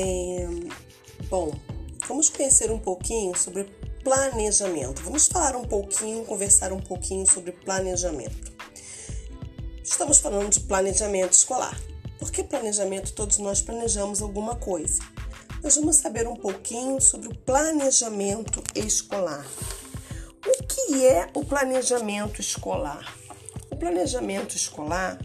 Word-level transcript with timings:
É, 0.00 0.46
bom, 1.28 1.52
vamos 2.06 2.28
conhecer 2.28 2.70
um 2.70 2.78
pouquinho 2.78 3.36
sobre 3.36 3.64
planejamento. 4.04 5.02
Vamos 5.02 5.26
falar 5.26 5.56
um 5.56 5.64
pouquinho, 5.64 6.24
conversar 6.24 6.72
um 6.72 6.78
pouquinho 6.78 7.26
sobre 7.26 7.50
planejamento. 7.50 8.52
Estamos 9.82 10.20
falando 10.20 10.50
de 10.50 10.60
planejamento 10.60 11.32
escolar. 11.32 11.76
Porque 12.16 12.44
planejamento 12.44 13.12
todos 13.12 13.38
nós 13.38 13.60
planejamos 13.60 14.22
alguma 14.22 14.54
coisa. 14.54 15.02
Nós 15.64 15.74
vamos 15.74 15.96
saber 15.96 16.28
um 16.28 16.36
pouquinho 16.36 17.00
sobre 17.00 17.26
o 17.26 17.34
planejamento 17.36 18.62
escolar. 18.76 19.44
O 20.46 20.62
que 20.62 21.04
é 21.08 21.28
o 21.34 21.44
planejamento 21.44 22.40
escolar? 22.40 23.04
O 23.68 23.74
planejamento 23.74 24.54
escolar, 24.54 25.18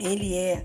ele 0.00 0.34
é 0.34 0.64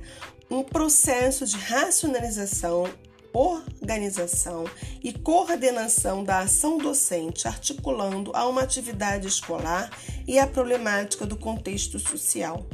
um 0.50 0.64
processo 0.64 1.46
de 1.46 1.58
racionalização, 1.58 2.86
organização 3.34 4.66
e 5.04 5.14
coordenação 5.14 6.24
da 6.24 6.40
ação 6.40 6.78
docente, 6.78 7.48
articulando 7.48 8.32
a 8.36 8.48
uma 8.48 8.62
atividade 8.62 9.28
escolar 9.28 9.90
e 10.28 10.40
a 10.40 10.48
problemática 10.48 11.26
do 11.26 11.38
contexto 11.38 12.00
social. 12.00 12.66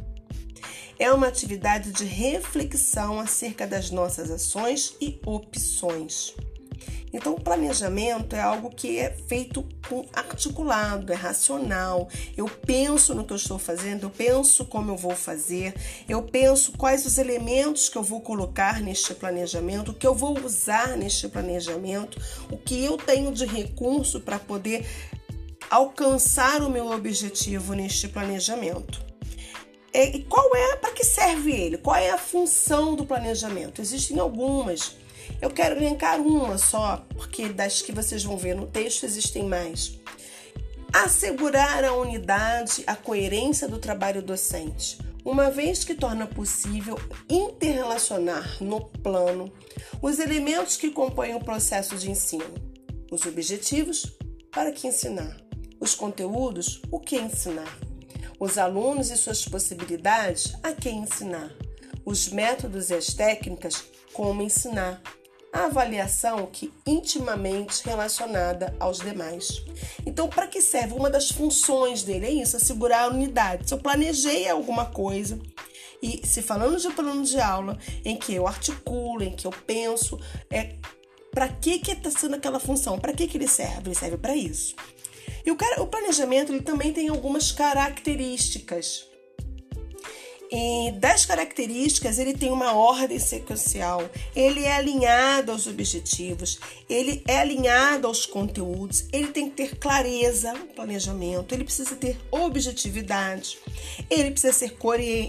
É 0.97 1.11
uma 1.11 1.27
atividade 1.27 1.91
de 1.91 2.05
reflexão 2.05 3.19
acerca 3.19 3.67
das 3.67 3.91
nossas 3.91 4.31
ações 4.31 4.95
e 5.01 5.19
opções. 5.25 6.33
Então, 7.15 7.31
o 7.31 7.39
planejamento 7.39 8.35
é 8.35 8.41
algo 8.41 8.69
que 8.69 8.99
é 8.99 9.09
feito 9.09 9.65
com 9.87 10.05
articulado, 10.11 11.13
é 11.13 11.15
racional. 11.15 12.09
Eu 12.35 12.45
penso 12.45 13.15
no 13.15 13.23
que 13.23 13.31
eu 13.31 13.37
estou 13.37 13.57
fazendo, 13.57 14.03
eu 14.03 14.09
penso 14.09 14.65
como 14.65 14.91
eu 14.91 14.97
vou 14.97 15.15
fazer, 15.15 15.73
eu 16.09 16.21
penso 16.23 16.73
quais 16.73 17.05
os 17.05 17.17
elementos 17.17 17.87
que 17.87 17.97
eu 17.97 18.03
vou 18.03 18.19
colocar 18.19 18.81
neste 18.81 19.13
planejamento, 19.13 19.91
o 19.91 19.93
que 19.93 20.05
eu 20.05 20.13
vou 20.13 20.37
usar 20.43 20.97
neste 20.97 21.29
planejamento, 21.29 22.19
o 22.51 22.57
que 22.57 22.83
eu 22.83 22.97
tenho 22.97 23.31
de 23.31 23.45
recurso 23.45 24.19
para 24.19 24.37
poder 24.37 24.85
alcançar 25.69 26.61
o 26.61 26.69
meu 26.69 26.91
objetivo 26.91 27.73
neste 27.75 28.09
planejamento. 28.09 29.01
E 29.93 30.19
qual 30.23 30.53
é, 30.53 30.75
para 30.75 30.91
que 30.91 31.05
serve 31.05 31.53
ele? 31.53 31.77
Qual 31.77 31.95
é 31.95 32.09
a 32.09 32.17
função 32.17 32.93
do 32.93 33.05
planejamento? 33.05 33.81
Existem 33.81 34.19
algumas 34.19 34.97
eu 35.41 35.49
quero 35.49 35.75
elencar 35.75 36.19
uma 36.21 36.57
só, 36.57 37.05
porque 37.09 37.49
das 37.49 37.81
que 37.81 37.91
vocês 37.91 38.23
vão 38.23 38.37
ver 38.37 38.55
no 38.55 38.67
texto 38.67 39.03
existem 39.03 39.43
mais. 39.43 39.99
Assegurar 40.93 41.83
a 41.83 41.93
unidade, 41.93 42.83
a 42.87 42.95
coerência 42.95 43.67
do 43.67 43.77
trabalho 43.77 44.21
docente, 44.21 44.97
uma 45.25 45.49
vez 45.49 45.83
que 45.83 45.95
torna 45.95 46.27
possível 46.27 46.97
interrelacionar 47.29 48.63
no 48.63 48.79
plano 48.79 49.51
os 50.01 50.19
elementos 50.19 50.77
que 50.77 50.91
compõem 50.91 51.33
o 51.35 51.43
processo 51.43 51.97
de 51.97 52.11
ensino, 52.11 52.53
os 53.11 53.25
objetivos, 53.25 54.15
para 54.51 54.71
que 54.71 54.87
ensinar, 54.87 55.35
os 55.79 55.95
conteúdos, 55.95 56.81
o 56.91 56.99
que 56.99 57.17
ensinar, 57.17 57.77
os 58.39 58.57
alunos 58.57 59.09
e 59.09 59.17
suas 59.17 59.43
possibilidades, 59.45 60.53
a 60.61 60.71
quem 60.71 60.99
ensinar, 60.99 61.51
os 62.05 62.29
métodos 62.29 62.89
e 62.89 62.93
as 62.93 63.07
técnicas, 63.07 63.83
como 64.13 64.41
ensinar, 64.41 65.01
a 65.55 65.65
avaliação 65.67 66.45
que 66.47 66.73
intimamente 66.85 67.81
relacionada 67.85 68.75
aos 68.77 68.99
demais. 68.99 69.63
Então, 70.05 70.27
para 70.27 70.47
que 70.47 70.61
serve? 70.61 70.93
Uma 70.93 71.09
das 71.09 71.31
funções 71.31 72.03
dele 72.03 72.25
é 72.25 72.31
isso, 72.31 72.57
assegurar 72.57 73.05
a 73.05 73.07
unidade. 73.07 73.69
Se 73.69 73.73
eu 73.73 73.77
planejei 73.77 74.49
alguma 74.49 74.87
coisa, 74.87 75.39
e 76.01 76.27
se 76.27 76.41
falando 76.41 76.77
de 76.77 76.89
plano 76.89 77.23
de 77.23 77.39
aula, 77.39 77.79
em 78.03 78.17
que 78.17 78.33
eu 78.33 78.45
articulo, 78.45 79.23
em 79.23 79.33
que 79.33 79.47
eu 79.47 79.51
penso, 79.65 80.19
é 80.51 80.75
para 81.31 81.47
que 81.47 81.79
que 81.79 81.91
está 81.91 82.11
sendo 82.11 82.35
aquela 82.35 82.59
função? 82.59 82.99
Para 82.99 83.13
que 83.13 83.25
que 83.25 83.37
ele 83.37 83.47
serve? 83.47 83.87
Ele 83.87 83.95
serve 83.95 84.17
para 84.17 84.35
isso. 84.35 84.75
E 85.45 85.51
o, 85.51 85.55
cara, 85.55 85.81
o 85.81 85.87
planejamento 85.87 86.51
ele 86.51 86.63
também 86.63 86.91
tem 86.91 87.07
algumas 87.07 87.53
características 87.53 89.07
e 90.51 90.91
das 90.99 91.25
características, 91.25 92.19
ele 92.19 92.33
tem 92.33 92.51
uma 92.51 92.73
ordem 92.73 93.19
sequencial, 93.19 94.07
ele 94.35 94.63
é 94.63 94.75
alinhado 94.75 95.51
aos 95.51 95.67
objetivos, 95.67 96.59
ele 96.89 97.23
é 97.27 97.39
alinhado 97.39 98.07
aos 98.07 98.25
conteúdos, 98.25 99.05
ele 99.11 99.27
tem 99.27 99.49
que 99.49 99.55
ter 99.55 99.77
clareza 99.77 100.53
no 100.53 100.67
planejamento, 100.67 101.53
ele 101.53 101.63
precisa 101.63 101.95
ter 101.95 102.17
objetividade, 102.29 103.57
ele 104.09 104.31
precisa 104.31 104.53
ser 104.53 104.77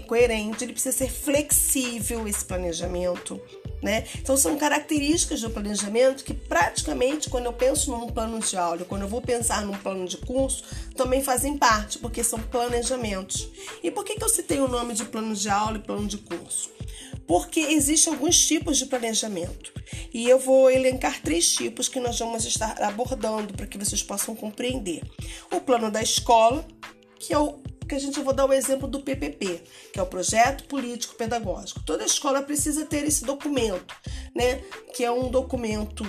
coerente, 0.05 0.63
ele 0.63 0.73
precisa 0.73 0.95
ser 0.95 1.09
flexível 1.11 2.27
esse 2.27 2.45
planejamento. 2.45 3.41
Né? 3.81 4.05
Então 4.15 4.35
são 4.35 4.57
características 4.57 5.41
do 5.41 5.51
planejamento 5.51 6.23
que 6.23 6.33
praticamente 6.33 7.29
quando 7.29 7.45
eu 7.45 7.53
penso 7.53 7.91
num 7.91 8.07
plano 8.07 8.39
de 8.39 8.57
aula, 8.57 8.83
quando 8.85 9.03
eu 9.03 9.07
vou 9.07 9.21
pensar 9.21 9.63
num 9.63 9.77
plano 9.77 10.07
de 10.07 10.17
curso, 10.17 10.63
também 10.95 11.21
fazem 11.21 11.55
parte, 11.55 11.99
porque 11.99 12.23
são 12.23 12.39
planejamentos. 12.39 13.47
E 13.83 13.91
por 13.91 14.03
que, 14.03 14.15
que 14.15 14.23
eu 14.23 14.29
citei 14.29 14.59
o 14.59 14.67
nome 14.67 14.95
de 14.95 15.05
plano 15.05 15.35
de 15.35 15.47
aula 15.47 15.77
e 15.77 15.81
plano 15.81 16.07
de 16.07 16.17
curso? 16.17 16.71
Porque 17.27 17.59
existem 17.59 18.13
alguns 18.13 18.47
tipos 18.47 18.77
de 18.77 18.87
planejamento. 18.87 19.71
E 20.13 20.27
eu 20.27 20.39
vou 20.39 20.71
elencar 20.71 21.21
três 21.21 21.53
tipos 21.53 21.87
que 21.87 21.99
nós 21.99 22.17
vamos 22.17 22.45
estar 22.45 22.81
abordando 22.81 23.53
para 23.53 23.67
que 23.67 23.77
vocês 23.77 24.01
possam 24.01 24.35
compreender. 24.35 25.03
O 25.53 25.61
plano 25.61 25.91
da 25.91 26.01
escola, 26.01 26.65
que 27.19 27.33
é 27.33 27.37
o 27.37 27.59
que 27.87 27.95
a 27.95 27.99
gente 27.99 28.19
vou 28.19 28.33
dar 28.33 28.45
o 28.45 28.53
exemplo 28.53 28.87
do 28.87 28.99
PPP, 28.99 29.63
que 29.93 29.99
é 29.99 30.03
o 30.03 30.07
projeto 30.07 30.65
político 30.65 31.15
pedagógico. 31.15 31.81
Toda 31.83 32.03
escola 32.03 32.41
precisa 32.41 32.85
ter 32.85 33.05
esse 33.05 33.23
documento, 33.23 33.95
né? 34.35 34.61
Que 34.95 35.03
é 35.03 35.11
um 35.11 35.29
documento 35.29 36.03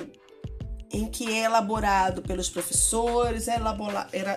em 0.90 1.06
que 1.06 1.30
é 1.30 1.44
elaborado 1.44 2.22
pelos 2.22 2.48
professores, 2.48 3.46
é 3.46 3.56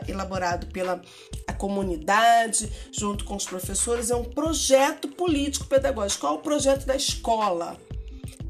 elaborado 0.08 0.68
pela 0.68 1.02
a 1.48 1.54
comunidade, 1.54 2.70
junto 2.92 3.24
com 3.24 3.36
os 3.36 3.46
professores, 3.46 4.12
é 4.12 4.16
um 4.16 4.26
projeto 4.26 5.08
político 5.08 5.66
pedagógico. 5.66 6.22
Qual 6.22 6.36
é 6.36 6.38
o 6.38 6.42
projeto 6.42 6.86
da 6.86 6.96
escola? 6.96 7.78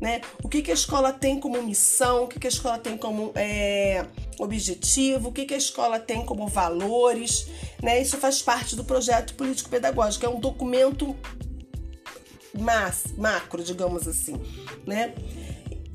Né? 0.02 0.22
O 0.44 0.50
que, 0.50 0.64
que 0.64 0.72
a 0.72 0.74
escola 0.74 1.14
tem 1.14 1.40
como 1.40 1.62
missão, 1.62 2.24
o 2.24 2.28
que, 2.28 2.40
que 2.40 2.48
a 2.48 2.50
escola 2.50 2.80
tem 2.80 2.98
como 2.98 3.32
é, 3.36 4.04
objetivo, 4.40 5.30
o 5.30 5.32
que, 5.32 5.46
que 5.46 5.54
a 5.54 5.58
escola 5.58 6.00
tem 6.00 6.26
como 6.26 6.48
valores. 6.48 7.48
Né? 7.82 8.02
Isso 8.02 8.18
faz 8.18 8.42
parte 8.42 8.76
do 8.76 8.84
projeto 8.84 9.36
político-pedagógico, 9.36 10.26
é 10.26 10.30
um 10.30 10.40
documento 10.40 11.16
mas, 12.54 13.06
macro, 13.18 13.64
digamos 13.64 14.08
assim. 14.08 14.40
Né? 14.86 15.14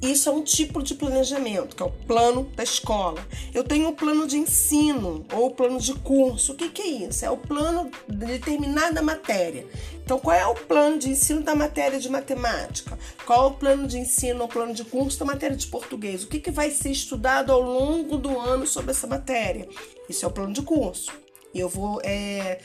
Isso 0.01 0.29
é 0.29 0.33
um 0.33 0.43
tipo 0.43 0.83
de 0.83 0.95
planejamento, 0.95 1.75
que 1.75 1.83
é 1.83 1.87
o 1.87 1.91
plano 1.91 2.51
da 2.55 2.63
escola. 2.63 3.27
Eu 3.53 3.65
tenho 3.65 3.87
o 3.87 3.91
um 3.91 3.95
plano 3.95 4.27
de 4.27 4.37
ensino 4.37 5.25
ou 5.33 5.47
o 5.47 5.51
plano 5.51 5.81
de 5.81 5.95
curso. 5.95 6.53
O 6.53 6.55
que, 6.55 6.69
que 6.69 6.83
é 6.83 6.87
isso? 7.09 7.25
É 7.25 7.31
o 7.31 7.37
plano 7.37 7.91
de 8.07 8.27
determinada 8.27 9.01
matéria. 9.01 9.67
Então, 10.07 10.21
qual 10.21 10.37
é 10.37 10.47
o 10.47 10.55
plano 10.55 11.01
de 11.01 11.11
ensino 11.11 11.43
da 11.43 11.53
matéria 11.53 11.99
de 11.99 12.09
matemática? 12.09 12.97
Qual 13.27 13.43
é 13.43 13.47
o 13.49 13.55
plano 13.55 13.89
de 13.89 13.99
ensino 13.99 14.43
ou 14.43 14.47
plano 14.47 14.73
de 14.73 14.85
curso 14.85 15.19
da 15.19 15.25
matéria 15.25 15.57
de 15.57 15.67
português? 15.67 16.23
O 16.23 16.29
que, 16.29 16.39
que 16.39 16.53
vai 16.53 16.71
ser 16.71 16.93
estudado 16.93 17.51
ao 17.51 17.61
longo 17.61 18.17
do 18.17 18.39
ano 18.39 18.69
sobre 18.69 18.93
essa 18.93 19.09
matéria? 19.09 19.69
Isso 20.09 20.25
é 20.25 20.29
o 20.29 20.31
plano 20.31 20.53
de 20.53 20.63
curso. 20.63 21.13
E 21.53 21.59
eu 21.59 21.69
vou 21.69 22.01
é, 22.05 22.61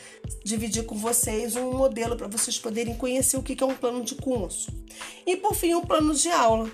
dividir 0.45 0.85
com 0.85 0.93
vocês 0.93 1.55
um 1.55 1.71
modelo 1.71 2.15
para 2.15 2.27
vocês 2.27 2.59
poderem 2.59 2.93
conhecer 2.93 3.37
o 3.37 3.41
que 3.41 3.57
é 3.59 3.65
um 3.65 3.73
plano 3.73 4.03
de 4.03 4.13
curso. 4.13 4.71
E 5.25 5.35
por 5.35 5.55
fim, 5.55 5.73
um 5.73 5.81
plano 5.81 6.13
de 6.13 6.29
aula. 6.29 6.69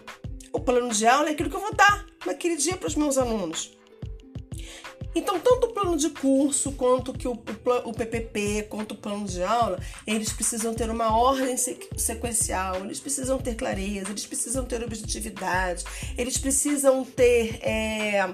O 0.52 0.60
plano 0.60 0.90
de 0.90 1.08
aula 1.08 1.30
é 1.30 1.32
aquilo 1.32 1.50
que 1.50 1.56
eu 1.56 1.62
vou 1.62 1.74
dar 1.74 2.06
naquele 2.26 2.58
dia 2.58 2.76
para 2.76 2.90
os 2.90 2.96
meus 2.96 3.18
alunos. 3.18 3.77
Então, 5.18 5.40
tanto 5.40 5.66
o 5.66 5.74
plano 5.74 5.98
de 5.98 6.12
curso, 6.12 6.72
quanto 6.74 7.12
que 7.12 7.28
o, 7.28 7.34
o, 7.34 7.90
o, 7.90 7.94
PPP, 7.94 8.68
quanto 8.70 8.92
o 8.92 8.96
plano 8.96 9.26
de 9.26 9.42
aula, 9.42 9.80
eles 10.06 10.32
precisam 10.32 10.76
ter 10.76 10.92
uma 10.92 11.18
ordem 11.18 11.58
sequencial, 11.58 12.76
eles 12.86 13.00
precisam 13.00 13.40
ter 13.40 13.56
clareza, 13.56 14.12
eles 14.12 14.28
precisam 14.28 14.64
ter 14.64 14.84
objetividade, 14.84 15.84
eles 16.16 16.38
precisam 16.38 17.04
ter 17.04 17.60
é, 17.64 18.30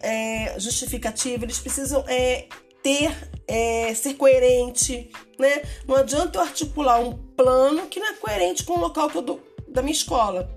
é, 0.00 0.60
justificativa, 0.60 1.44
eles 1.44 1.58
precisam 1.58 2.04
é, 2.06 2.46
ter, 2.80 3.12
é, 3.48 3.92
ser 3.94 4.14
coerente, 4.14 5.10
né? 5.40 5.62
Não 5.88 5.96
adianta 5.96 6.38
eu 6.38 6.42
articular 6.42 7.00
um 7.00 7.18
plano 7.34 7.88
que 7.88 7.98
não 7.98 8.10
é 8.10 8.14
coerente 8.14 8.62
com 8.62 8.74
o 8.74 8.80
local 8.80 9.10
que 9.10 9.18
eu 9.18 9.22
dou, 9.22 9.42
da 9.66 9.82
minha 9.82 9.92
escola 9.92 10.48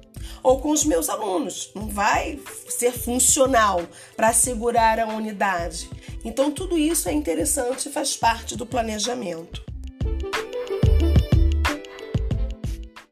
ou 0.43 0.59
com 0.59 0.71
os 0.71 0.83
meus 0.83 1.09
alunos. 1.09 1.71
Não 1.75 1.87
vai 1.87 2.39
ser 2.69 2.91
funcional 2.91 3.81
para 4.15 4.29
assegurar 4.29 4.99
a 4.99 5.07
unidade. 5.07 5.89
Então, 6.23 6.51
tudo 6.51 6.77
isso 6.77 7.07
é 7.09 7.13
interessante 7.13 7.87
e 7.87 7.91
faz 7.91 8.15
parte 8.15 8.55
do 8.55 8.65
planejamento. 8.65 9.63